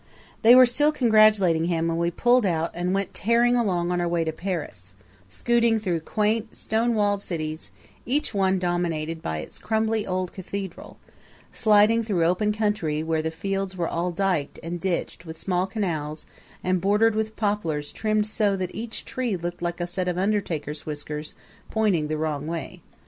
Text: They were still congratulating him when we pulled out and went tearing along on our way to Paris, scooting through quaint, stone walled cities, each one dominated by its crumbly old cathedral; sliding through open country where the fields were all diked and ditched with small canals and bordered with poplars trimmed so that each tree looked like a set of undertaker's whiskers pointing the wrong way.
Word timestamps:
They 0.41 0.55
were 0.55 0.65
still 0.65 0.91
congratulating 0.91 1.65
him 1.65 1.87
when 1.87 1.99
we 1.99 2.09
pulled 2.09 2.43
out 2.43 2.71
and 2.73 2.91
went 2.95 3.13
tearing 3.13 3.55
along 3.55 3.91
on 3.91 4.01
our 4.01 4.07
way 4.07 4.23
to 4.23 4.31
Paris, 4.31 4.93
scooting 5.29 5.79
through 5.79 5.99
quaint, 5.99 6.55
stone 6.55 6.95
walled 6.95 7.21
cities, 7.21 7.69
each 8.03 8.33
one 8.33 8.57
dominated 8.57 9.21
by 9.21 9.37
its 9.37 9.59
crumbly 9.59 10.07
old 10.07 10.33
cathedral; 10.33 10.97
sliding 11.53 12.03
through 12.03 12.25
open 12.25 12.51
country 12.51 13.03
where 13.03 13.21
the 13.21 13.29
fields 13.29 13.77
were 13.77 13.87
all 13.87 14.09
diked 14.11 14.57
and 14.63 14.79
ditched 14.79 15.27
with 15.27 15.37
small 15.37 15.67
canals 15.67 16.25
and 16.63 16.81
bordered 16.81 17.13
with 17.13 17.35
poplars 17.35 17.91
trimmed 17.91 18.25
so 18.25 18.55
that 18.57 18.73
each 18.73 19.05
tree 19.05 19.37
looked 19.37 19.61
like 19.61 19.79
a 19.79 19.85
set 19.85 20.07
of 20.07 20.17
undertaker's 20.17 20.83
whiskers 20.83 21.35
pointing 21.69 22.07
the 22.07 22.17
wrong 22.17 22.47
way. 22.47 22.81